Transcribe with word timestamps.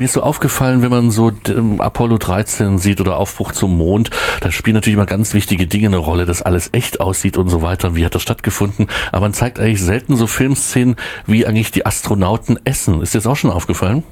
Mir 0.00 0.04
ist 0.04 0.12
so 0.12 0.22
aufgefallen, 0.22 0.80
wenn 0.80 0.92
man 0.92 1.10
so 1.10 1.32
Apollo 1.78 2.18
13 2.18 2.78
sieht 2.78 3.00
oder 3.00 3.16
Aufbruch 3.16 3.50
zum 3.50 3.76
Mond, 3.76 4.10
da 4.40 4.52
spielen 4.52 4.74
natürlich 4.74 4.94
immer 4.94 5.06
ganz 5.06 5.34
wichtige 5.34 5.66
Dinge 5.66 5.88
eine 5.88 5.96
Rolle, 5.96 6.24
dass 6.24 6.40
alles 6.40 6.70
echt 6.70 7.00
aussieht 7.00 7.36
und 7.36 7.48
so 7.48 7.62
weiter. 7.62 7.96
Wie 7.96 8.04
hat 8.04 8.14
das 8.14 8.22
stattgefunden? 8.22 8.86
Aber 9.10 9.22
man 9.22 9.34
zeigt 9.34 9.58
eigentlich 9.58 9.82
selten 9.82 10.14
so 10.14 10.28
Filmszenen, 10.28 10.94
wie 11.26 11.48
eigentlich 11.48 11.72
die 11.72 11.84
Astronauten 11.84 12.60
essen. 12.64 13.02
Ist 13.02 13.14
dir 13.14 13.18
das 13.18 13.26
auch 13.26 13.34
schon 13.34 13.50
aufgefallen? 13.50 14.04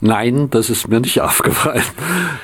Nein, 0.00 0.50
das 0.50 0.70
ist 0.70 0.88
mir 0.88 1.00
nicht 1.00 1.20
aufgefallen. 1.22 1.82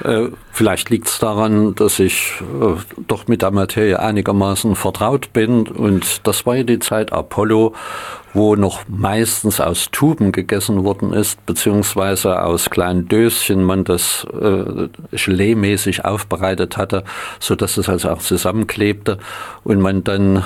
Äh, 0.05 0.29
vielleicht 0.53 0.91
liegt 0.91 1.09
es 1.09 1.19
daran, 1.19 1.75
dass 1.75 1.99
ich 1.99 2.35
äh, 2.41 2.77
doch 3.07 3.29
mit 3.29 3.43
der 3.43 3.51
Materie 3.51 3.99
einigermaßen 3.99 4.77
vertraut 4.77 5.33
bin. 5.33 5.67
Und 5.67 6.27
das 6.27 6.47
war 6.47 6.57
ja 6.57 6.63
die 6.63 6.79
Zeit 6.79 7.13
Apollo, 7.13 7.75
wo 8.33 8.55
noch 8.55 8.83
meistens 8.89 9.61
aus 9.61 9.89
Tuben 9.91 10.33
gegessen 10.33 10.85
worden 10.85 11.13
ist, 11.13 11.45
beziehungsweise 11.47 12.43
aus 12.43 12.71
kleinen 12.71 13.09
Döschen 13.09 13.65
man 13.65 13.85
das 13.85 14.27
äh, 14.33 14.89
Gelee-mäßig 15.13 16.05
aufbereitet 16.05 16.77
hatte, 16.77 17.05
so 17.41 17.57
dass 17.57 17.77
es 17.77 17.89
also 17.89 18.11
auch 18.11 18.21
zusammenklebte 18.21 19.19
und 19.65 19.81
man 19.81 20.05
dann 20.05 20.45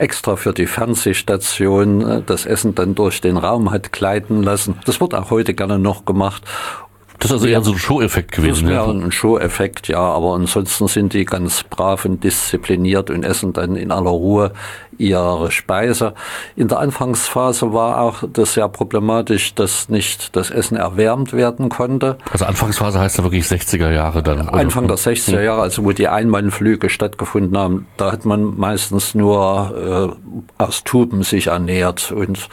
extra 0.00 0.36
für 0.36 0.52
die 0.52 0.66
Fernsehstation 0.66 2.00
äh, 2.08 2.22
das 2.24 2.46
Essen 2.46 2.74
dann 2.74 2.94
durch 2.94 3.20
den 3.20 3.36
Raum 3.36 3.70
hat 3.70 3.92
gleiten 3.92 4.42
lassen. 4.42 4.78
Das 4.86 5.00
wird 5.00 5.14
auch 5.14 5.30
heute 5.30 5.54
gerne 5.54 5.78
noch 5.78 6.04
gemacht. 6.04 6.42
Das 7.20 7.30
ist 7.30 7.32
also 7.32 7.46
eher 7.46 7.60
so 7.60 7.72
ein 7.72 7.78
Show-Effekt 7.78 8.32
gewesen. 8.32 8.66
Das 8.66 8.74
wäre 8.74 8.90
ein 8.90 9.12
Show-Effekt, 9.12 9.88
ja, 9.88 10.00
aber 10.00 10.34
ansonsten 10.34 10.88
sind 10.88 11.12
die 11.12 11.26
ganz 11.26 11.64
brav 11.64 12.06
und 12.06 12.24
diszipliniert 12.24 13.10
und 13.10 13.24
essen 13.24 13.52
dann 13.52 13.76
in 13.76 13.92
aller 13.92 14.10
Ruhe 14.10 14.52
ihre 14.96 15.50
Speise. 15.50 16.14
In 16.56 16.68
der 16.68 16.78
Anfangsphase 16.78 17.74
war 17.74 18.00
auch 18.00 18.22
das 18.32 18.54
sehr 18.54 18.68
problematisch, 18.68 19.54
dass 19.54 19.90
nicht 19.90 20.34
das 20.34 20.50
Essen 20.50 20.78
erwärmt 20.78 21.34
werden 21.34 21.68
konnte. 21.68 22.16
Also 22.32 22.46
Anfangsphase 22.46 22.98
heißt 22.98 23.18
ja 23.18 23.24
wirklich 23.24 23.44
60er 23.44 23.90
Jahre 23.90 24.22
dann. 24.22 24.48
Oder? 24.48 24.54
Anfang 24.54 24.88
der 24.88 24.96
60er 24.96 25.36
hm. 25.36 25.44
Jahre, 25.44 25.60
also 25.60 25.84
wo 25.84 25.92
die 25.92 26.08
Einmannflüge 26.08 26.88
stattgefunden 26.88 27.56
haben, 27.58 27.86
da 27.98 28.12
hat 28.12 28.24
man 28.24 28.56
meistens 28.58 29.14
nur 29.14 30.16
äh, 30.58 30.62
aus 30.62 30.84
Tuben 30.84 31.22
sich 31.22 31.48
ernährt 31.48 32.12
und 32.12 32.48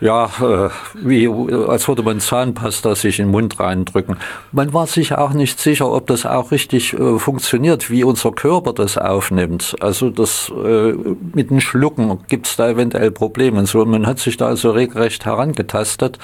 ja, 0.00 0.26
äh, 0.26 0.68
wie, 0.94 1.28
als 1.68 1.88
würde 1.88 2.02
man 2.02 2.20
Zahnpasta 2.20 2.94
sich 2.94 3.18
in 3.18 3.26
den 3.26 3.32
Mund 3.32 3.58
reindrücken. 3.58 4.16
Man 4.52 4.72
war 4.72 4.86
sich 4.86 5.14
auch 5.14 5.32
nicht 5.32 5.58
sicher, 5.58 5.90
ob 5.90 6.06
das 6.06 6.26
auch 6.26 6.50
richtig 6.50 6.92
äh, 6.92 7.18
funktioniert, 7.18 7.90
wie 7.90 8.04
unser 8.04 8.32
Körper 8.32 8.72
das 8.72 8.98
aufnimmt. 8.98 9.76
Also 9.80 10.10
das 10.10 10.50
äh, 10.50 10.92
mit 11.34 11.50
den 11.50 11.60
Schlucken 11.60 12.18
gibt 12.28 12.46
es 12.46 12.56
da 12.56 12.68
eventuell 12.68 13.10
Probleme. 13.10 13.58
Und 13.58 13.66
so, 13.66 13.84
man 13.84 14.06
hat 14.06 14.18
sich 14.18 14.36
da 14.36 14.48
also 14.48 14.70
regelrecht 14.70 15.24
herangetastet. 15.24 16.18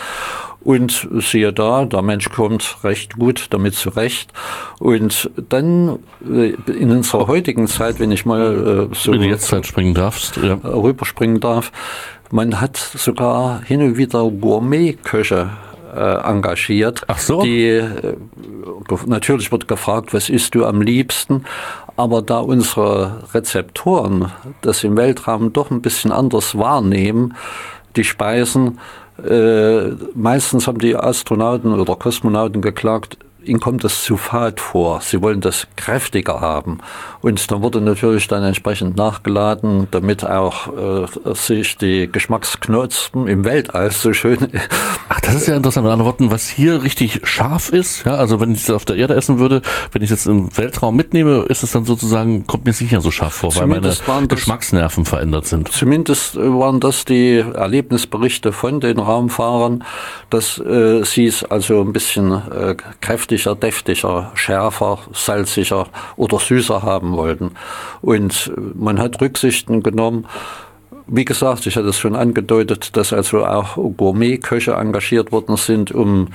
Und 0.65 1.09
siehe 1.19 1.53
da, 1.53 1.84
der 1.87 2.03
Mensch 2.03 2.31
kommt 2.31 2.77
recht 2.84 3.19
gut 3.19 3.48
damit 3.50 3.75
zurecht. 3.75 4.33
Und 4.78 5.31
dann 5.48 5.98
äh, 6.25 6.55
in 6.70 6.91
unserer 6.93 7.27
heutigen 7.27 7.67
Zeit, 7.67 7.98
wenn 7.98 8.12
ich 8.12 8.25
mal 8.25 8.89
äh, 8.93 8.95
so 8.95 9.12
wenn 9.12 9.23
du 9.23 9.27
jetzt 9.27 9.48
Zeit 9.48 9.67
springen 9.67 9.95
darfst, 9.95 10.37
ja. 10.37 10.55
rüberspringen 10.62 11.41
darf, 11.41 11.73
man 12.33 12.61
hat 12.61 12.77
sogar 12.77 13.62
hin 13.62 13.83
und 13.83 13.97
wieder 13.98 14.28
Gourmetköche 14.28 15.50
äh, 15.94 15.98
engagiert. 15.98 17.02
Ach 17.06 17.19
so. 17.19 17.42
Die, 17.42 17.69
äh, 17.69 18.16
natürlich 19.06 19.52
wird 19.52 19.69
gefragt, 19.69 20.14
was 20.14 20.30
isst 20.30 20.55
du 20.55 20.64
am 20.64 20.80
liebsten? 20.80 21.44
Aber 21.97 22.22
da 22.22 22.38
unsere 22.38 23.22
Rezeptoren 23.34 24.33
das 24.62 24.83
im 24.83 24.97
Weltraum 24.97 25.53
doch 25.53 25.70
ein 25.70 25.83
bisschen 25.83 26.10
anders 26.10 26.56
wahrnehmen, 26.56 27.34
die 27.97 28.05
Speisen, 28.05 28.78
äh, 29.22 29.91
meistens 30.14 30.66
haben 30.66 30.78
die 30.78 30.97
Astronauten 30.97 31.78
oder 31.78 31.97
Kosmonauten 31.97 32.62
geklagt, 32.62 33.19
ihnen 33.45 33.61
kommt 33.61 33.85
das 33.85 34.03
zu 34.03 34.17
fad 34.17 34.61
vor. 34.61 35.01
Sie 35.01 35.21
wollen 35.21 35.41
das 35.41 35.67
kräftiger 35.77 36.41
haben. 36.41 36.79
Und 37.21 37.51
dann 37.51 37.62
wurde 37.62 37.81
natürlich 37.81 38.29
dann 38.29 38.43
entsprechend 38.43 38.97
nachgeladen, 38.97 39.89
damit 39.91 40.25
auch 40.25 40.69
äh, 40.69 41.34
sich 41.34 41.77
die 41.77 42.11
Geschmacksknospen 42.11 43.27
im 43.27 43.44
Weltall 43.44 43.91
so 43.91 44.12
schön. 44.12 44.39
Ach, 45.09 45.21
das 45.21 45.34
ist 45.34 45.49
ja 45.49 45.56
interessant. 45.56 45.84
Mit 45.84 45.93
anderen 45.93 46.11
Worten, 46.11 46.31
was 46.31 46.49
hier 46.49 46.83
richtig 46.83 47.21
scharf 47.25 47.71
ist, 47.71 48.05
ja, 48.05 48.15
also 48.15 48.41
wenn 48.41 48.53
ich 48.53 48.62
es 48.62 48.71
auf 48.71 48.84
der 48.84 48.97
Erde 48.97 49.15
essen 49.15 49.39
würde, 49.39 49.62
wenn 49.93 50.03
ich 50.03 50.11
es 50.11 50.25
jetzt 50.25 50.27
im 50.27 50.56
Weltraum 50.56 50.95
mitnehme, 50.95 51.45
ist 51.49 51.62
es 51.62 51.72
dann 51.72 51.84
sozusagen, 51.84 52.47
kommt 52.47 52.65
mir 52.65 52.72
sicher 52.72 53.00
so 53.00 53.11
scharf 53.11 53.34
vor, 53.34 53.50
zumindest 53.50 54.06
weil 54.06 54.16
meine 54.16 54.28
Geschmacksnerven 54.28 55.05
verändert 55.05 55.47
sind. 55.47 55.71
Zumindest 55.72 56.37
waren 56.37 56.81
das 56.81 57.05
die 57.05 57.39
Erlebnisberichte 57.39 58.53
von 58.53 58.81
den 58.81 58.99
Raumfahrern, 58.99 59.84
dass 60.31 60.59
äh, 60.59 61.05
sie 61.05 61.27
es 61.27 61.45
also 61.45 61.81
ein 61.81 61.93
bisschen 61.93 62.33
äh, 62.33 62.77
kräftiger 63.00 63.31
kräftiger, 63.32 63.54
deftiger, 63.54 64.32
schärfer, 64.34 64.98
salziger 65.12 65.87
oder 66.16 66.38
süßer 66.38 66.82
haben 66.82 67.16
wollten. 67.16 67.53
Und 68.00 68.53
man 68.75 68.98
hat 68.98 69.20
Rücksichten 69.20 69.82
genommen. 69.82 70.26
Wie 71.06 71.25
gesagt, 71.25 71.66
ich 71.66 71.76
hatte 71.76 71.88
es 71.88 71.98
schon 71.98 72.15
angedeutet, 72.15 72.97
dass 72.97 73.12
also 73.12 73.44
auch 73.44 73.76
Gourmetköche 73.97 74.72
engagiert 74.72 75.32
worden 75.32 75.56
sind, 75.56 75.92
um 75.92 76.28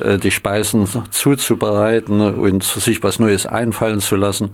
äh, 0.00 0.18
die 0.18 0.30
Speisen 0.30 0.86
zuzubereiten 1.10 2.20
und 2.20 2.62
sich 2.62 3.02
was 3.02 3.18
Neues 3.18 3.46
einfallen 3.46 4.00
zu 4.00 4.16
lassen. 4.16 4.50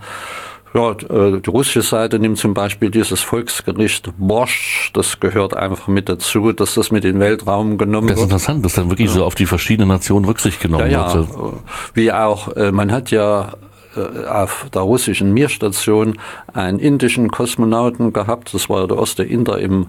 Ja, 0.73 0.91
äh, 0.91 1.39
die 1.39 1.49
russische 1.49 1.81
Seite 1.81 2.19
nimmt 2.19 2.37
zum 2.37 2.53
Beispiel 2.53 2.91
dieses 2.91 3.21
Volksgericht 3.21 4.11
Borscht, 4.17 4.95
das 4.95 5.19
gehört 5.19 5.55
einfach 5.55 5.87
mit 5.87 6.09
dazu, 6.09 6.51
dass 6.51 6.75
das 6.75 6.91
mit 6.91 7.05
in 7.05 7.13
den 7.13 7.19
Weltraum 7.19 7.77
genommen 7.77 8.09
wird. 8.09 8.17
Das 8.17 8.25
ist 8.25 8.31
interessant, 8.31 8.65
dass 8.65 8.73
dann 8.73 8.89
wirklich 8.89 9.09
ja. 9.09 9.15
so 9.15 9.25
auf 9.25 9.35
die 9.35 9.47
verschiedenen 9.47 9.89
Nationen 9.89 10.25
Rücksicht 10.25 10.59
genommen 10.59 10.91
ja, 10.91 11.13
wird. 11.13 11.29
Ja, 11.29 11.53
wie 11.93 12.11
auch, 12.11 12.55
äh, 12.55 12.71
man 12.71 12.91
hat 12.91 13.09
ja 13.09 13.53
äh, 13.95 14.27
auf 14.27 14.67
der 14.73 14.83
russischen 14.83 15.33
Mirstation 15.33 16.19
einen 16.53 16.77
indischen 16.77 17.31
Kosmonauten 17.31 18.13
gehabt, 18.13 18.53
das 18.53 18.69
war 18.69 18.87
der 18.87 18.97
erste 18.97 19.23
Inder 19.23 19.57
im 19.57 19.87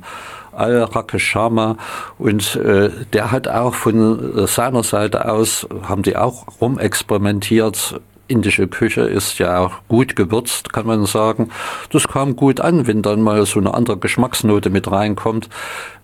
Al 0.53 0.83
Rakeshama 0.83 1.77
und 2.19 2.57
äh, 2.57 2.91
der 3.13 3.31
hat 3.31 3.49
auch 3.49 3.75
von 3.75 4.47
seiner 4.47 4.83
Seite 4.83 5.31
aus, 5.31 5.67
haben 5.83 6.03
die 6.03 6.17
auch 6.17 6.47
rumexperimentiert, 6.61 8.01
indische 8.31 8.69
Küche 8.69 9.03
ist 9.03 9.39
ja 9.39 9.71
gut 9.89 10.17
gewürzt, 10.17 10.73
kann 10.73 10.87
man 10.87 11.05
sagen. 11.07 11.51
Das 11.91 12.09
kam 12.09 12.37
gut 12.37 12.61
an, 12.61 12.87
wenn 12.87 13.03
dann 13.03 13.23
mal 13.23 13.45
so 13.45 13.59
eine 13.59 13.75
andere 13.75 13.97
Geschmacksnote 13.99 14.71
mit 14.71 14.91
reinkommt. 14.91 15.49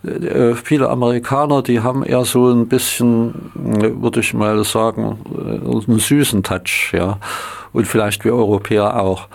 Äh, 0.04 0.54
viele 0.54 0.90
Amerikaner, 0.90 1.62
die 1.62 1.80
haben 1.80 2.02
eher 2.02 2.24
so 2.24 2.50
ein 2.50 2.68
bisschen, 2.68 3.52
äh, 3.54 4.02
würde 4.02 4.20
ich 4.20 4.34
mal 4.34 4.62
sagen, 4.64 5.18
äh, 5.34 5.90
einen 5.90 5.98
süßen 5.98 6.42
Touch, 6.42 6.92
ja. 6.92 7.18
Und 7.72 7.86
vielleicht 7.86 8.24
wie 8.24 8.30
Europäer 8.30 9.00
auch. 9.00 9.28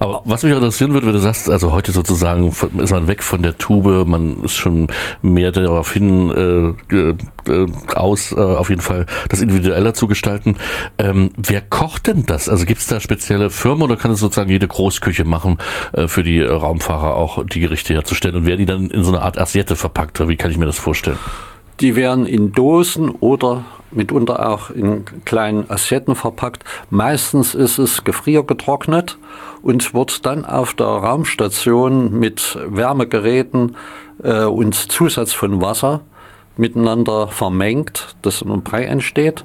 Aber 0.00 0.22
was 0.24 0.42
mich 0.42 0.52
interessieren 0.52 0.92
würde, 0.92 1.06
wenn 1.06 1.14
du 1.14 1.20
sagst, 1.20 1.48
also 1.50 1.72
heute 1.72 1.92
sozusagen 1.92 2.54
ist 2.78 2.90
man 2.90 3.08
weg 3.08 3.22
von 3.22 3.42
der 3.42 3.58
Tube, 3.58 4.06
man 4.06 4.42
ist 4.44 4.54
schon 4.54 4.88
mehr 5.22 5.52
darauf 5.52 5.92
hin 5.92 6.76
äh, 6.90 6.94
äh, 7.50 7.66
aus, 7.94 8.32
äh, 8.32 8.36
auf 8.36 8.70
jeden 8.70 8.80
Fall 8.80 9.06
das 9.28 9.40
individueller 9.40 9.94
zu 9.94 10.06
gestalten. 10.06 10.56
Ähm, 10.98 11.30
wer 11.36 11.60
kocht 11.60 12.06
denn 12.06 12.26
das? 12.26 12.48
Also 12.48 12.64
gibt 12.64 12.80
es 12.80 12.86
da 12.86 13.00
spezielle 13.00 13.50
Firmen 13.50 13.82
oder 13.82 13.96
kann 13.96 14.10
es 14.10 14.20
sozusagen 14.20 14.50
jede 14.50 14.68
Großküche 14.68 15.24
machen, 15.24 15.58
äh, 15.92 16.08
für 16.08 16.22
die 16.22 16.42
Raumfahrer 16.42 17.14
auch 17.14 17.44
die 17.44 17.60
Gerichte 17.60 17.94
herzustellen? 17.94 18.36
Und 18.36 18.46
werden 18.46 18.60
die 18.60 18.66
dann 18.66 18.90
in 18.90 19.04
so 19.04 19.12
eine 19.12 19.22
Art 19.22 19.38
Assiette 19.38 19.76
verpackt? 19.76 20.26
Wie 20.26 20.36
kann 20.36 20.50
ich 20.50 20.56
mir 20.56 20.66
das 20.66 20.78
vorstellen? 20.78 21.18
Die 21.80 21.96
werden 21.96 22.26
in 22.26 22.52
Dosen 22.52 23.10
oder 23.10 23.64
mitunter 23.90 24.48
auch 24.48 24.70
in 24.70 25.04
kleinen 25.24 25.70
Assietten 25.70 26.14
verpackt. 26.14 26.64
Meistens 26.90 27.54
ist 27.54 27.78
es 27.78 28.04
gefriergetrocknet 28.04 29.18
und 29.62 29.94
wird 29.94 30.26
dann 30.26 30.44
auf 30.44 30.74
der 30.74 30.86
Raumstation 30.86 32.18
mit 32.18 32.58
Wärmegeräten 32.66 33.76
äh, 34.22 34.44
und 34.44 34.74
Zusatz 34.74 35.32
von 35.32 35.60
Wasser 35.60 36.00
miteinander 36.56 37.28
vermengt, 37.28 38.16
dass 38.22 38.42
ein 38.42 38.62
Brei 38.62 38.84
entsteht. 38.84 39.44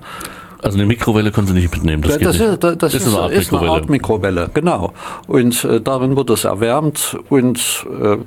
Also 0.61 0.77
eine 0.77 0.87
Mikrowelle 0.87 1.31
können 1.31 1.47
Sie 1.47 1.53
nicht 1.53 1.71
mitnehmen. 1.71 2.03
Das, 2.03 2.17
das, 2.17 2.39
ist, 2.39 2.63
das, 2.63 2.77
das 2.77 2.93
ist, 2.93 3.07
ist, 3.07 3.13
eine 3.13 3.23
Art, 3.23 3.31
ist 3.31 3.53
eine 3.53 3.69
Art 3.69 3.89
Mikrowelle, 3.89 4.49
genau. 4.53 4.91
Und 5.27 5.63
äh, 5.63 5.79
darin 5.79 6.17
wird 6.17 6.29
es 6.29 6.43
erwärmt 6.43 7.17
und 7.29 7.85
äh, 8.01 8.17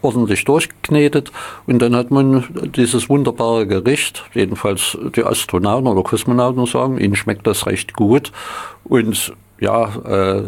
ordentlich 0.00 0.44
durchgeknetet. 0.44 1.32
Und 1.66 1.80
dann 1.80 1.96
hat 1.96 2.10
man 2.10 2.44
dieses 2.76 3.08
wunderbare 3.08 3.66
Gericht, 3.66 4.24
jedenfalls 4.32 4.96
die 5.16 5.24
Astronauten 5.24 5.88
oder 5.88 6.02
Kosmonauten 6.02 6.66
sagen, 6.66 6.98
ihnen 6.98 7.16
schmeckt 7.16 7.46
das 7.46 7.66
recht 7.66 7.94
gut. 7.94 8.30
Und 8.84 9.32
ja, 9.60 9.88
äh, 10.06 10.42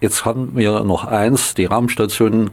jetzt 0.00 0.24
haben 0.24 0.50
wir 0.54 0.80
noch 0.80 1.04
eins, 1.04 1.54
die 1.54 1.66
Raumstation 1.66 2.50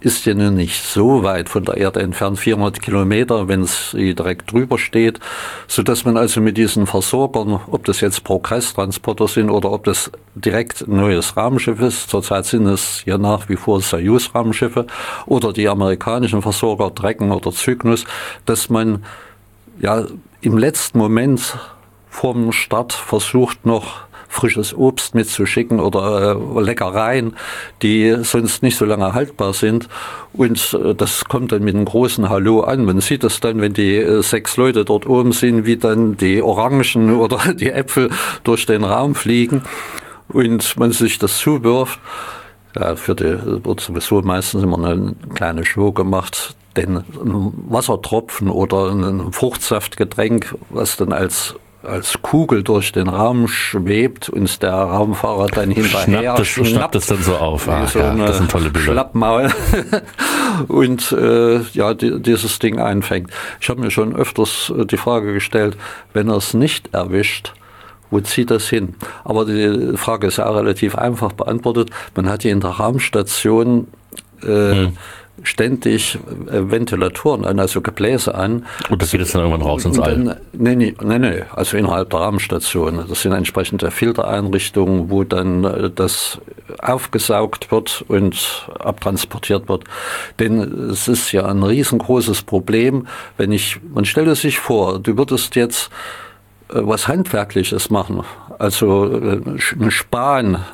ist 0.00 0.24
ja 0.24 0.34
nun 0.34 0.54
nicht 0.54 0.82
so 0.82 1.22
weit 1.22 1.48
von 1.48 1.64
der 1.64 1.76
Erde 1.76 2.00
entfernt, 2.00 2.38
400 2.38 2.80
Kilometer, 2.80 3.48
wenn 3.48 3.64
sie 3.64 4.14
direkt 4.14 4.52
drüber 4.52 4.78
steht, 4.78 5.20
so 5.68 5.82
dass 5.82 6.04
man 6.04 6.16
also 6.16 6.40
mit 6.40 6.56
diesen 6.56 6.86
Versorgern, 6.86 7.60
ob 7.70 7.84
das 7.84 8.00
jetzt 8.00 8.24
Progress-Transporter 8.24 9.28
sind 9.28 9.50
oder 9.50 9.70
ob 9.70 9.84
das 9.84 10.10
direkt 10.34 10.82
ein 10.82 10.96
neues 10.96 11.36
Raumschiff 11.36 11.80
ist, 11.80 12.10
zurzeit 12.10 12.46
sind 12.46 12.66
es 12.66 13.04
ja 13.04 13.18
nach 13.18 13.48
wie 13.48 13.56
vor 13.56 13.80
Soyuz-Raumschiffe 13.80 14.86
oder 15.26 15.52
die 15.52 15.68
amerikanischen 15.68 16.42
Versorger 16.42 16.90
Drecken 16.90 17.30
oder 17.30 17.52
Cygnus, 17.52 18.04
dass 18.46 18.70
man 18.70 19.04
ja 19.80 20.06
im 20.40 20.56
letzten 20.56 20.98
Moment 20.98 21.58
vorm 22.08 22.52
Start 22.52 22.92
versucht 22.92 23.66
noch 23.66 24.09
frisches 24.40 24.74
Obst 24.74 25.14
mitzuschicken 25.14 25.80
oder 25.80 26.36
äh, 26.36 26.60
Leckereien, 26.60 27.36
die 27.82 28.16
sonst 28.22 28.62
nicht 28.62 28.76
so 28.76 28.84
lange 28.84 29.12
haltbar 29.12 29.52
sind. 29.52 29.88
Und 30.32 30.78
äh, 30.82 30.94
das 30.94 31.24
kommt 31.26 31.52
dann 31.52 31.62
mit 31.62 31.74
einem 31.74 31.84
großen 31.84 32.28
Hallo 32.28 32.62
an. 32.62 32.84
Man 32.84 33.00
sieht 33.00 33.22
das 33.22 33.40
dann, 33.40 33.60
wenn 33.60 33.74
die 33.74 33.96
äh, 33.96 34.22
sechs 34.22 34.56
Leute 34.56 34.84
dort 34.84 35.06
oben 35.06 35.32
sind, 35.32 35.66
wie 35.66 35.76
dann 35.76 36.16
die 36.16 36.42
Orangen 36.42 37.14
oder 37.20 37.52
die 37.54 37.70
Äpfel 37.70 38.10
durch 38.42 38.66
den 38.66 38.84
Raum 38.84 39.14
fliegen 39.14 39.62
und 40.28 40.78
man 40.78 40.92
sich 40.92 41.18
das 41.18 41.38
zuwirft. 41.38 42.00
Ja, 42.76 42.94
für 42.94 43.14
die 43.16 43.64
wird 43.64 43.80
sowieso 43.80 44.22
meistens 44.22 44.62
immer 44.62 44.78
eine 44.78 45.14
kleine 45.34 45.64
Show 45.64 45.90
gemacht, 45.92 46.54
denn 46.76 46.98
ein 46.98 47.52
Wassertropfen 47.68 48.48
oder 48.48 48.92
ein 48.92 49.32
Fruchtsaftgetränk, 49.32 50.54
was 50.70 50.96
dann 50.96 51.12
als 51.12 51.56
als 51.82 52.20
Kugel 52.20 52.62
durch 52.62 52.92
den 52.92 53.08
Raum 53.08 53.48
schwebt 53.48 54.28
und 54.28 54.62
der 54.62 54.74
Raumfahrer 54.74 55.46
dann 55.46 55.70
hinterher 55.70 56.20
schnappt, 56.20 56.38
das, 56.38 56.46
schnappt, 56.48 56.68
schnappt 56.68 56.94
das 56.94 57.06
dann 57.06 57.22
so 57.22 57.36
auf. 57.36 57.68
Ah, 57.68 57.86
so 57.86 57.98
ja, 57.98 58.14
das 58.14 58.38
sind 58.38 58.50
tolle 58.50 58.70
Bilder. 58.70 58.92
Schlappmaul 58.92 59.50
und 60.68 61.12
äh, 61.12 61.60
ja, 61.72 61.94
die, 61.94 62.20
dieses 62.20 62.58
Ding 62.58 62.78
einfängt. 62.78 63.30
Ich 63.60 63.68
habe 63.70 63.80
mir 63.80 63.90
schon 63.90 64.14
öfters 64.14 64.72
äh, 64.76 64.84
die 64.84 64.98
Frage 64.98 65.32
gestellt, 65.32 65.76
wenn 66.12 66.28
er 66.28 66.36
es 66.36 66.54
nicht 66.54 66.92
erwischt, 66.92 67.54
wo 68.10 68.20
zieht 68.20 68.50
das 68.50 68.68
hin? 68.68 68.94
Aber 69.24 69.44
die 69.44 69.96
Frage 69.96 70.26
ist 70.26 70.38
ja 70.38 70.50
relativ 70.50 70.96
einfach 70.96 71.32
beantwortet. 71.32 71.90
Man 72.14 72.28
hat 72.28 72.42
hier 72.42 72.52
in 72.52 72.60
der 72.60 72.70
Raumstation 72.70 73.86
äh, 74.42 74.46
hm 74.46 74.96
ständig 75.42 76.18
äh, 76.50 76.70
Ventilatoren 76.70 77.44
an, 77.44 77.58
also 77.58 77.80
Gebläse 77.80 78.34
an. 78.34 78.66
Und 78.88 79.02
das 79.02 79.10
geht 79.10 79.20
jetzt 79.20 79.34
dann 79.34 79.42
irgendwann 79.42 79.62
raus 79.62 79.84
ins 79.84 79.98
All? 79.98 80.18
Nein, 80.18 80.36
nee, 80.52 80.94
nee, 81.02 81.18
nee, 81.18 81.42
also 81.54 81.76
innerhalb 81.76 82.10
der 82.10 82.20
Rahmenstation. 82.20 83.04
Das 83.08 83.22
sind 83.22 83.32
entsprechende 83.32 83.90
Filtereinrichtungen, 83.90 85.10
wo 85.10 85.24
dann 85.24 85.64
äh, 85.64 85.90
das 85.90 86.40
aufgesaugt 86.80 87.70
wird 87.70 88.04
und 88.08 88.68
abtransportiert 88.78 89.68
wird. 89.68 89.84
Denn 90.38 90.90
es 90.90 91.08
ist 91.08 91.32
ja 91.32 91.46
ein 91.46 91.62
riesengroßes 91.62 92.42
Problem, 92.42 93.06
wenn 93.36 93.52
ich, 93.52 93.80
man 93.92 94.04
stelle 94.04 94.34
sich 94.34 94.58
vor, 94.58 94.98
du 94.98 95.16
würdest 95.16 95.56
jetzt 95.56 95.90
äh, 96.68 96.74
was 96.74 97.08
Handwerkliches 97.08 97.90
machen, 97.90 98.22
also 98.58 99.06
äh, 99.06 99.40
ein 99.78 99.90
Span 99.90 100.64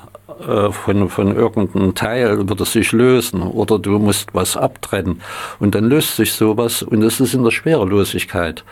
äh, 0.41 0.71
von, 0.71 1.09
von 1.09 1.35
irgendeinem 1.35 1.95
Teil 1.95 2.49
wird 2.49 2.61
es 2.61 2.73
sich 2.73 2.93
lösen 2.93 3.43
oder 3.43 3.79
du 3.79 3.99
musst 3.99 4.35
was 4.35 4.57
abtrennen 4.57 5.21
und 5.59 5.75
dann 5.75 5.89
löst 5.89 6.17
sich 6.17 6.33
sowas 6.33 6.83
und 6.83 7.03
es 7.03 7.21
ist 7.21 7.35
in 7.35 7.45
der 7.45 7.51
Schwerelosigkeit. 7.51 8.65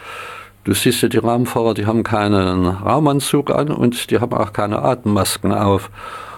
Du 0.64 0.72
siehst 0.72 1.02
ja 1.02 1.08
die 1.08 1.19
Raumfahrer, 1.19 1.75
die 1.75 1.87
haben 1.87 2.02
keinen 2.05 2.66
Raumanzug 2.66 3.50
an 3.50 3.70
und 3.70 4.11
die 4.11 4.19
haben 4.19 4.32
auch 4.32 4.52
keine 4.52 4.81
Atemmasken 4.81 5.52
auf. 5.52 5.90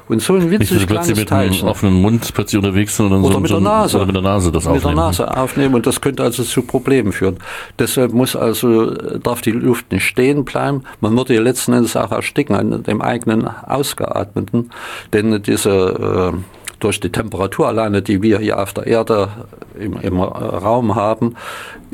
Und 0.09 0.23
so 0.23 0.35
ein 0.35 0.51
winzig 0.51 0.71
Nicht, 0.71 0.87
kleines 0.87 1.17
mit 1.17 1.29
Teilchen. 1.29 1.63
Einem 1.63 1.69
offenen 1.69 1.95
Mund 1.95 2.33
plötzlich 2.33 2.59
unterwegs 2.59 2.97
sind 2.97 3.07
oder, 3.07 3.19
oder 3.19 3.33
so, 3.35 3.41
mit 3.41 3.51
der 3.51 3.61
Nase. 3.61 3.97
Oder 3.97 4.07
mit 4.07 4.15
der 4.15 4.23
Nase 4.23 4.53
das 4.53 4.65
mit 4.65 4.75
aufnehmen. 4.75 4.95
Mit 4.95 4.99
der 4.99 5.05
Nase 5.05 5.37
aufnehmen 5.37 5.75
und 5.75 5.87
das 5.87 6.01
könnte 6.01 6.23
also 6.23 6.45
zu 6.45 6.63
Problemen 6.63 7.13
führen. 7.13 7.39
Deshalb 7.79 8.13
muss 8.13 8.37
also, 8.37 8.91
darf 8.91 9.41
die 9.43 9.51
Luft 9.51 9.91
nicht 9.91 10.05
stehen 10.05 10.45
bleiben. 10.45 10.83
Man 11.01 11.17
würde 11.17 11.35
ja 11.35 11.41
letzten 11.41 11.73
Endes 11.73 11.97
auch 11.97 12.13
ersticken 12.13 12.55
an 12.55 12.85
dem 12.85 13.03
eigenen 13.03 13.49
Ausgeatmeten. 13.49 14.71
Denn 15.13 15.43
diese, 15.43 16.33
äh, 16.35 16.56
durch 16.81 17.01
die 17.01 17.11
Temperatur 17.11 17.69
alleine, 17.69 18.03
die 18.03 18.23
wir 18.23 18.39
hier 18.39 18.61
auf 18.61 18.73
der 18.73 18.87
Erde 18.87 19.29
im, 19.79 19.97
im 20.01 20.21
Raum 20.21 20.95
haben, 20.95 21.35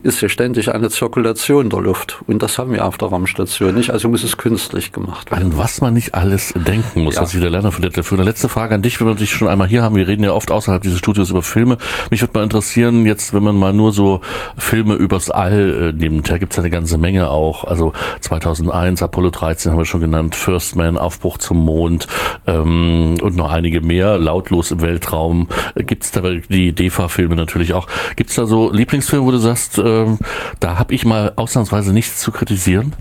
ist 0.02 0.20
ja 0.20 0.28
ständig 0.28 0.74
eine 0.74 0.90
Zirkulation 0.90 1.70
der 1.70 1.80
Luft. 1.80 2.22
Und 2.26 2.42
das 2.42 2.58
haben 2.58 2.72
wir 2.72 2.84
auf 2.84 2.98
der 2.98 3.08
Raumstation 3.08 3.74
nicht. 3.74 3.90
Also 3.90 4.08
muss 4.08 4.24
es 4.24 4.36
künstlich 4.36 4.92
gemacht 4.92 5.30
werden. 5.30 5.52
An 5.52 5.58
was 5.58 5.80
man 5.80 5.94
nicht 5.94 6.14
alles 6.14 6.52
denken 6.54 7.04
muss, 7.04 7.16
ja. 7.16 7.22
was 7.22 7.34
ich 7.34 7.40
der 7.40 8.04
Für 8.04 8.14
eine 8.16 8.24
letzte 8.24 8.48
Frage 8.48 8.74
an 8.74 8.82
dich, 8.82 9.00
wenn 9.00 9.06
wir 9.06 9.14
dich 9.14 9.30
schon 9.30 9.48
einmal 9.48 9.68
hier 9.68 9.82
haben. 9.82 9.94
Wir 9.94 10.08
reden 10.08 10.24
ja 10.24 10.32
oft 10.32 10.50
außerhalb 10.50 10.82
dieses 10.82 10.98
Studios 10.98 11.30
über 11.30 11.42
Filme. 11.42 11.78
Mich 12.10 12.20
würde 12.20 12.36
mal 12.36 12.42
interessieren, 12.42 13.06
jetzt, 13.06 13.32
wenn 13.32 13.44
man 13.44 13.56
mal 13.56 13.72
nur 13.72 13.92
so 13.92 14.22
Filme 14.56 14.94
übers 14.94 15.30
All 15.30 15.92
äh, 15.92 15.92
nimmt, 15.92 16.28
da 16.30 16.38
gibt 16.38 16.52
es 16.52 16.58
eine 16.58 16.70
ganze 16.70 16.98
Menge 16.98 17.30
auch. 17.30 17.64
Also 17.64 17.92
2001, 18.20 19.02
Apollo 19.02 19.30
13 19.30 19.72
haben 19.72 19.78
wir 19.78 19.84
schon 19.84 20.00
genannt, 20.00 20.34
First 20.34 20.74
Man, 20.74 20.98
Aufbruch 20.98 21.38
zum 21.38 21.58
Mond 21.58 22.08
ähm, 22.46 23.18
und 23.20 23.36
noch 23.36 23.52
einige 23.52 23.80
mehr, 23.80 24.18
lautlos 24.18 24.71
im 24.72 24.80
Weltraum. 24.80 25.48
Gibt 25.76 26.04
es 26.04 26.10
da 26.10 26.22
die 26.22 26.72
DEFA-Filme 26.72 27.36
natürlich 27.36 27.72
auch. 27.72 27.86
Gibt 28.16 28.30
es 28.30 28.36
da 28.36 28.46
so 28.46 28.72
Lieblingsfilme, 28.72 29.24
wo 29.24 29.30
du 29.30 29.38
sagst, 29.38 29.78
äh, 29.78 29.92
äh, 29.92 30.16
da 30.60 30.78
habe 30.78 30.94
ich 30.94 31.04
mal 31.04 31.32
ausnahmsweise 31.36 31.92
nichts 31.92 32.20
zu 32.20 32.32
kritisieren. 32.32 32.94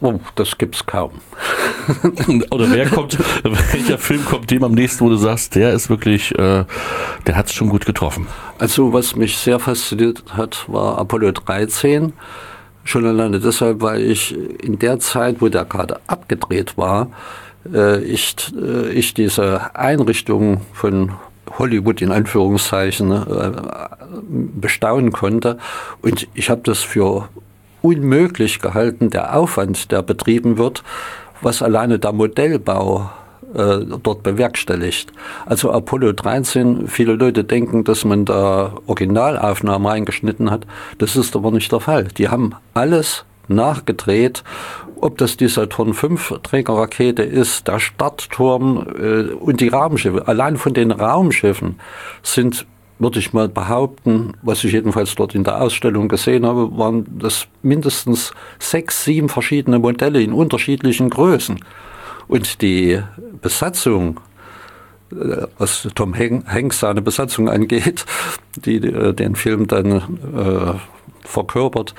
Oh, 0.00 0.20
das 0.34 0.58
gibt's 0.58 0.84
kaum. 0.84 1.12
Oder 2.50 2.70
wer 2.70 2.90
kommt, 2.90 3.18
welcher 3.42 3.96
Film 3.96 4.24
kommt 4.24 4.50
dem 4.50 4.62
am 4.64 4.72
nächsten, 4.72 5.04
wo 5.04 5.08
du 5.08 5.16
sagst, 5.16 5.54
der 5.54 5.72
ist 5.72 5.88
wirklich, 5.88 6.32
äh, 6.32 6.64
der 7.26 7.36
hat 7.36 7.46
es 7.46 7.54
schon 7.54 7.70
gut 7.70 7.86
getroffen? 7.86 8.26
Also 8.58 8.92
was 8.92 9.16
mich 9.16 9.38
sehr 9.38 9.58
fasziniert 9.58 10.22
hat, 10.36 10.64
war 10.68 10.98
Apollo 10.98 11.32
13. 11.32 12.12
Schon 12.86 13.06
alleine 13.06 13.40
deshalb, 13.40 13.80
weil 13.80 14.02
ich 14.02 14.36
in 14.62 14.78
der 14.78 14.98
Zeit, 14.98 15.40
wo 15.40 15.48
der 15.48 15.64
gerade 15.64 16.00
abgedreht 16.06 16.76
war, 16.76 17.08
äh, 17.72 18.02
ich, 18.02 18.36
äh, 18.54 18.90
ich 18.90 19.14
diese 19.14 19.74
Einrichtung 19.74 20.60
von 20.72 21.12
Hollywood 21.58 22.02
in 22.02 22.10
Anführungszeichen 22.10 23.12
äh, 23.12 23.52
bestaunen 24.60 25.12
konnte. 25.12 25.58
Und 26.02 26.26
ich 26.34 26.50
habe 26.50 26.62
das 26.64 26.80
für 26.80 27.28
unmöglich 27.82 28.60
gehalten, 28.60 29.10
der 29.10 29.36
Aufwand, 29.36 29.92
der 29.92 30.02
betrieben 30.02 30.58
wird, 30.58 30.82
was 31.42 31.62
alleine 31.62 31.98
der 31.98 32.12
Modellbau 32.12 33.10
dort 34.02 34.24
bewerkstelligt. 34.24 35.12
Also 35.46 35.70
Apollo 35.70 36.14
13, 36.14 36.88
viele 36.88 37.12
Leute 37.14 37.44
denken, 37.44 37.84
dass 37.84 38.04
man 38.04 38.24
da 38.24 38.72
Originalaufnahmen 38.88 39.86
reingeschnitten 39.86 40.50
hat. 40.50 40.66
Das 40.98 41.14
ist 41.14 41.36
aber 41.36 41.52
nicht 41.52 41.70
der 41.70 41.78
Fall. 41.78 42.08
Die 42.18 42.30
haben 42.30 42.56
alles 42.72 43.24
nachgedreht 43.48 44.42
ob 45.04 45.18
das 45.18 45.36
die 45.36 45.48
Saturn 45.48 45.92
V 45.92 46.38
Trägerrakete 46.38 47.22
ist, 47.22 47.68
der 47.68 47.78
Startturm 47.78 48.86
äh, 48.98 49.34
und 49.34 49.60
die 49.60 49.68
Raumschiffe. 49.68 50.26
Allein 50.26 50.56
von 50.56 50.72
den 50.72 50.90
Raumschiffen 50.90 51.78
sind 52.22 52.66
würde 52.98 53.18
ich 53.18 53.32
mal 53.32 53.48
behaupten, 53.48 54.32
was 54.40 54.62
ich 54.62 54.72
jedenfalls 54.72 55.14
dort 55.16 55.34
in 55.34 55.44
der 55.44 55.60
Ausstellung 55.60 56.08
gesehen 56.08 56.46
habe, 56.46 56.78
waren 56.78 57.04
das 57.18 57.48
mindestens 57.60 58.32
sechs, 58.58 59.04
sieben 59.04 59.28
verschiedene 59.28 59.80
Modelle 59.80 60.22
in 60.22 60.32
unterschiedlichen 60.32 61.10
Größen. 61.10 61.58
Und 62.28 62.62
die 62.62 63.02
Besatzung, 63.42 64.20
äh, 65.12 65.46
was 65.58 65.86
Tom 65.94 66.14
Hanks 66.14 66.80
seine 66.80 67.02
Besatzung 67.02 67.50
angeht, 67.50 68.06
die 68.64 68.76
äh, 68.76 69.12
den 69.12 69.34
Film 69.34 69.66
dann 69.66 69.90
äh, 69.92 71.28
verkörpert, 71.28 71.94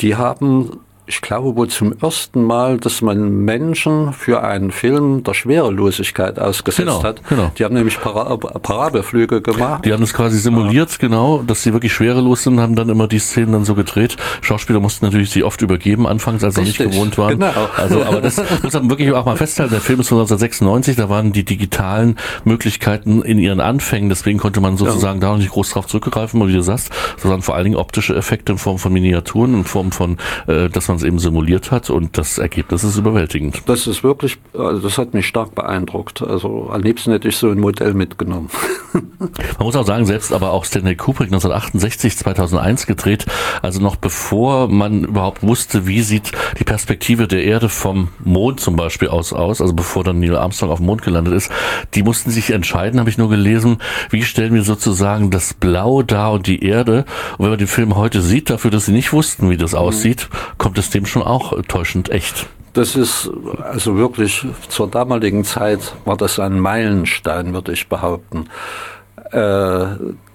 die 0.00 0.16
haben 0.16 0.80
ich 1.06 1.20
glaube 1.20 1.54
wohl 1.56 1.68
zum 1.68 1.94
ersten 2.00 2.42
Mal, 2.42 2.78
dass 2.78 3.00
man 3.00 3.44
Menschen 3.44 4.12
für 4.12 4.42
einen 4.42 4.72
Film 4.72 5.22
der 5.22 5.34
Schwerelosigkeit 5.34 6.38
ausgesetzt 6.38 6.86
genau, 6.86 7.02
hat. 7.02 7.20
Genau. 7.28 7.52
Die 7.56 7.64
haben 7.64 7.74
nämlich 7.74 8.00
Para 8.00 8.36
Parabelflüge 8.36 9.40
gemacht. 9.40 9.84
Die 9.84 9.92
haben 9.92 10.00
das 10.00 10.12
quasi 10.12 10.38
simuliert, 10.38 10.90
ja. 10.90 10.96
genau, 10.98 11.42
dass 11.46 11.62
sie 11.62 11.72
wirklich 11.72 11.92
schwerelos 11.92 12.42
sind, 12.42 12.60
haben 12.60 12.74
dann 12.74 12.88
immer 12.88 13.06
die 13.06 13.20
Szenen 13.20 13.52
dann 13.52 13.64
so 13.64 13.74
gedreht. 13.74 14.16
Schauspieler 14.40 14.80
mussten 14.80 15.04
natürlich 15.04 15.30
sie 15.30 15.44
oft 15.44 15.62
übergeben, 15.62 16.06
anfangs, 16.06 16.42
als 16.42 16.56
sie 16.56 16.62
nicht 16.62 16.78
gewohnt 16.78 17.18
waren. 17.18 17.38
Genau. 17.38 17.52
Also, 17.76 18.02
aber 18.04 18.20
das 18.20 18.42
muss 18.62 18.72
man 18.72 18.90
wirklich 18.90 19.12
auch 19.12 19.24
mal 19.24 19.36
festhalten. 19.36 19.72
Der 19.72 19.80
Film 19.80 20.00
ist 20.00 20.08
von 20.08 20.18
1996, 20.18 20.96
da 20.96 21.08
waren 21.08 21.32
die 21.32 21.44
digitalen 21.44 22.16
Möglichkeiten 22.44 23.22
in 23.22 23.38
ihren 23.38 23.60
Anfängen, 23.60 24.08
deswegen 24.08 24.38
konnte 24.38 24.60
man 24.60 24.76
sozusagen 24.76 25.20
ja. 25.20 25.28
da 25.28 25.32
noch 25.32 25.38
nicht 25.38 25.50
groß 25.50 25.70
drauf 25.70 25.86
zurückgreifen, 25.86 26.46
wie 26.46 26.52
du 26.52 26.62
sagst, 26.62 26.90
sondern 27.16 27.42
vor 27.42 27.54
allen 27.54 27.64
Dingen 27.64 27.76
optische 27.76 28.16
Effekte 28.16 28.52
in 28.52 28.58
Form 28.58 28.78
von 28.78 28.92
Miniaturen, 28.92 29.54
in 29.54 29.64
Form 29.64 29.92
von, 29.92 30.18
äh, 30.48 30.68
dass 30.68 30.88
man 30.88 30.95
man 30.96 31.02
es 31.02 31.04
eben 31.04 31.18
simuliert 31.18 31.70
hat 31.70 31.90
und 31.90 32.16
das 32.16 32.38
Ergebnis 32.38 32.82
ist 32.82 32.96
überwältigend. 32.96 33.62
Das 33.66 33.86
ist 33.86 34.02
wirklich, 34.02 34.38
also 34.54 34.80
das 34.80 34.98
hat 34.98 35.14
mich 35.14 35.26
stark 35.26 35.54
beeindruckt. 35.54 36.22
Also 36.22 36.70
am 36.70 36.82
liebsten 36.82 37.12
hätte 37.12 37.28
ich 37.28 37.36
so 37.36 37.50
ein 37.50 37.60
Modell 37.60 37.94
mitgenommen. 37.94 38.48
Man 38.92 39.66
muss 39.66 39.76
auch 39.76 39.86
sagen, 39.86 40.06
selbst 40.06 40.32
aber 40.32 40.52
auch 40.52 40.64
Stanley 40.64 40.96
Kubrick 40.96 41.28
1968, 41.28 42.16
2001 42.18 42.86
gedreht, 42.86 43.26
also 43.62 43.80
noch 43.80 43.96
bevor 43.96 44.68
man 44.68 45.04
überhaupt 45.04 45.42
wusste, 45.42 45.86
wie 45.86 46.02
sieht 46.02 46.32
die 46.58 46.64
Perspektive 46.64 47.28
der 47.28 47.44
Erde 47.44 47.68
vom 47.68 48.08
Mond 48.24 48.60
zum 48.60 48.76
Beispiel 48.76 49.08
aus, 49.08 49.32
aus 49.32 49.60
also 49.60 49.74
bevor 49.74 50.04
dann 50.04 50.20
Neil 50.20 50.36
Armstrong 50.36 50.70
auf 50.70 50.78
dem 50.78 50.86
Mond 50.86 51.02
gelandet 51.02 51.34
ist, 51.34 51.50
die 51.94 52.02
mussten 52.02 52.30
sich 52.30 52.50
entscheiden, 52.50 53.00
habe 53.00 53.10
ich 53.10 53.18
nur 53.18 53.28
gelesen, 53.28 53.78
wie 54.10 54.22
stellen 54.22 54.54
wir 54.54 54.62
sozusagen 54.62 55.30
das 55.30 55.54
Blau 55.54 56.02
da 56.02 56.28
und 56.28 56.46
die 56.46 56.64
Erde. 56.64 57.04
Und 57.38 57.44
wenn 57.44 57.50
man 57.50 57.58
den 57.58 57.68
Film 57.68 57.96
heute 57.96 58.22
sieht, 58.22 58.50
dafür, 58.50 58.70
dass 58.70 58.86
sie 58.86 58.92
nicht 58.92 59.12
wussten, 59.12 59.50
wie 59.50 59.56
das 59.56 59.72
mhm. 59.72 59.78
aussieht, 59.78 60.28
kommt 60.58 60.78
es 60.78 60.90
dem 60.90 61.06
schon 61.06 61.22
auch 61.22 61.52
täuschend 61.68 62.10
echt. 62.10 62.46
Das 62.76 62.94
ist 62.94 63.30
also 63.62 63.96
wirklich 63.96 64.46
zur 64.68 64.86
damaligen 64.88 65.44
Zeit 65.44 65.94
war 66.04 66.18
das 66.18 66.38
ein 66.38 66.60
Meilenstein, 66.60 67.54
würde 67.54 67.72
ich 67.72 67.88
behaupten. 67.88 68.50
Äh, 69.30 69.86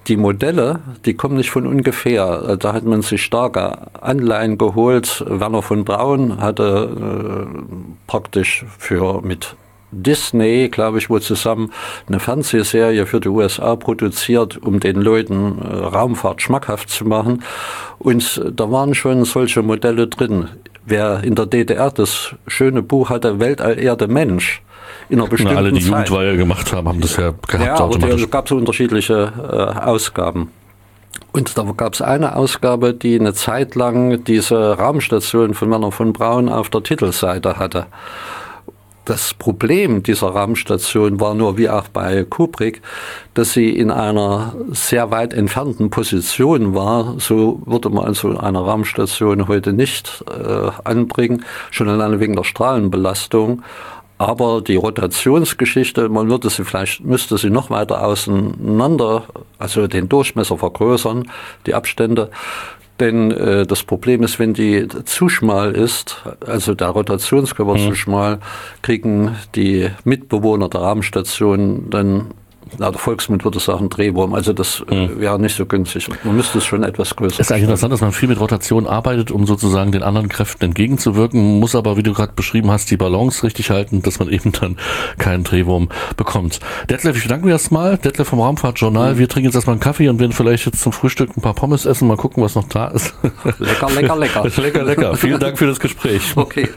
die 0.08 0.18
Modelle, 0.18 0.80
die 1.06 1.14
kommen 1.14 1.38
nicht 1.38 1.52
von 1.52 1.68
ungefähr. 1.68 2.58
Da 2.58 2.74
hat 2.74 2.84
man 2.84 3.04
sich 3.04 3.22
starke 3.22 3.78
Anleihen 4.02 4.58
geholt. 4.58 5.24
Werner 5.28 5.62
von 5.62 5.86
Braun 5.86 6.42
hatte 6.42 7.48
äh, 7.48 7.60
praktisch 8.08 8.66
für 8.80 9.22
mit 9.22 9.56
Disney, 9.92 10.70
glaube 10.70 10.98
ich, 10.98 11.10
wohl 11.10 11.22
zusammen 11.22 11.72
eine 12.08 12.20
Fernsehserie 12.20 13.06
für 13.06 13.20
die 13.20 13.30
USA 13.30 13.76
produziert, 13.76 14.58
um 14.58 14.80
den 14.80 14.96
Leuten 14.96 15.60
äh, 15.60 15.68
Raumfahrt 15.68 16.42
schmackhaft 16.42 16.90
zu 16.90 17.06
machen. 17.06 17.44
Und 18.00 18.42
da 18.52 18.72
waren 18.72 18.96
schon 18.96 19.26
solche 19.26 19.62
Modelle 19.62 20.08
drin. 20.08 20.48
Wer 20.86 21.24
in 21.24 21.36
der 21.36 21.46
DDR 21.46 21.92
das 21.92 22.36
schöne 22.48 22.82
Buch 22.82 23.10
hatte, 23.10 23.40
Weltall, 23.40 23.80
Erde, 23.80 24.08
Mensch, 24.08 24.62
in 25.10 25.20
einer 25.20 25.30
bestimmten 25.30 25.54
Na, 25.56 25.60
alle, 25.60 25.72
die 25.72 25.82
Zeit. 25.82 26.10
Jugendweihe 26.10 26.38
gemacht 26.38 26.74
haben, 26.74 26.88
haben 26.88 27.02
das 27.02 27.18
ja 27.18 27.34
gehabt. 27.48 27.64
Ja, 27.64 27.76
aber 27.80 28.10
es 28.10 28.32
gab 28.32 28.48
so 28.48 28.56
unterschiedliche 28.56 29.32
äh, 29.38 29.80
Ausgaben. 29.80 30.50
Und 31.34 31.58
da 31.58 31.64
gab 31.78 31.94
es 31.94 32.02
eine 32.02 32.36
Ausgabe, 32.36 32.94
die 32.94 33.20
eine 33.20 33.34
Zeit 33.34 33.76
lang 33.76 34.24
diese 34.24 34.78
Raumstation 34.78 35.54
von 35.54 35.70
Werner 35.70 35.92
von 35.92 36.14
Braun 36.14 36.50
auf 36.50 36.70
der 36.70 36.84
Titelseite 36.84 37.58
hatte. 37.58 37.86
Das 39.06 39.34
Problem 39.34 40.04
dieser 40.04 40.28
Raumstation 40.28 41.20
war 41.20 41.34
nur, 41.34 41.58
wie 41.58 41.70
auch 41.70 41.88
bei 41.88 42.24
Kubrick, 42.24 42.82
dass 43.34 43.54
sie 43.54 43.72
in 43.72 43.90
einer 43.90 44.56
sehr 44.70 45.10
weit 45.10 45.34
entfernten 45.34 45.90
Position 45.90 46.76
war. 46.76 47.16
So 47.20 47.62
würde 47.66 47.90
man 47.90 48.06
also 48.06 48.38
eine 48.38 48.60
Raumstation 48.60 49.48
heute 49.48 49.74
nicht 49.74 50.24
äh, 50.30 50.70
anbringen, 50.84 51.44
schon 51.72 51.90
alleine 51.90 52.20
wegen 52.20 52.36
der 52.36 52.44
Strahlenbelastung. 52.44 53.64
Aber 54.20 54.62
die 54.62 54.76
Rotationsgeschichte, 54.76 56.08
man 56.08 56.30
würde 56.30 56.52
sie 56.52 56.64
vielleicht, 56.64 57.04
müsste 57.04 57.40
sie 57.40 57.50
noch 57.50 57.72
weiter 57.72 58.06
auseinander, 58.06 59.24
also 59.58 59.88
den 59.88 60.10
Durchmesser 60.10 60.60
vergrößern, 60.60 61.28
die 61.66 61.74
Abstände. 61.74 62.30
Denn 63.02 63.32
äh, 63.32 63.66
das 63.66 63.82
Problem 63.82 64.22
ist, 64.22 64.38
wenn 64.38 64.54
die 64.54 64.88
zu 65.06 65.28
schmal 65.28 65.72
ist, 65.72 66.24
also 66.46 66.76
der 66.76 66.90
Rotationskörper 66.90 67.74
mhm. 67.74 67.90
zu 67.90 67.96
schmal, 67.96 68.38
kriegen 68.84 69.36
die 69.56 69.90
Mitbewohner 70.04 70.70
der 70.70 70.82
Rahmenstation 70.82 71.90
dann 71.90 72.28
na, 72.78 72.92
der 72.92 73.00
Volksmund 73.00 73.44
würde 73.44 73.60
sagen 73.60 73.90
Drehwurm. 73.90 74.34
Also 74.34 74.54
das 74.54 74.84
mhm. 74.90 75.20
wäre 75.20 75.40
nicht 75.40 75.56
so 75.56 75.66
günstig. 75.66 76.08
Man 76.24 76.36
müsste 76.36 76.60
es 76.60 76.66
schon 76.66 76.84
etwas 76.84 77.16
größer. 77.16 77.40
Es 77.40 77.48
ist 77.48 77.52
eigentlich 77.52 77.64
interessant, 77.64 77.94
dass 77.94 78.02
man 78.02 78.12
viel 78.12 78.30
mit 78.30 78.40
Rotation 78.40 78.88
arbeitet, 78.88 79.32
um 79.32 79.46
sozusagen 79.46 79.92
den 79.92 80.04
anderen 80.04 80.30
Kräften 80.30 80.66
entgegenzuwirken, 80.66 81.60
muss 81.60 81.76
aber, 81.76 81.98
wie 81.98 82.04
du 82.04 82.14
gerade 82.14 82.34
beschrieben 82.34 82.72
hast, 82.72 82.90
die 82.92 82.98
Balance 82.98 83.44
richtig 83.44 83.70
halten, 83.70 84.02
dass 84.02 84.20
man 84.20 84.30
eben 84.32 84.52
dann 84.52 84.78
keinen 85.18 85.44
Drehwurm 85.44 85.90
bekommt. 86.18 86.60
Detlef, 86.90 87.18
ich 87.18 87.24
bedanke 87.24 87.46
mich 87.46 87.52
erstmal. 87.52 87.98
Detlef 87.98 88.28
vom 88.28 88.40
Raumfahrtjournal. 88.40 89.16
Mhm. 89.16 89.18
Wir 89.18 89.28
trinken 89.28 89.48
jetzt 89.48 89.56
erstmal 89.56 89.76
einen 89.76 89.82
Kaffee 89.82 90.10
und 90.10 90.20
werden 90.20 90.32
vielleicht 90.32 90.66
jetzt 90.66 90.82
zum 90.82 90.92
Frühstück 90.92 91.36
ein 91.36 91.42
paar 91.42 91.54
Pommes 91.54 91.86
essen, 91.86 92.08
mal 92.08 92.18
gucken, 92.18 92.44
was 92.44 92.56
noch 92.56 92.68
da 92.68 92.88
ist. 92.88 93.14
Lecker, 93.60 93.90
lecker, 93.90 94.16
lecker. 94.16 94.44
lecker, 94.62 94.84
lecker. 94.84 95.16
Vielen 95.16 95.40
Dank 95.40 95.58
für 95.58 95.68
das 95.68 95.80
Gespräch. 95.80 96.22
Okay. 96.36 96.70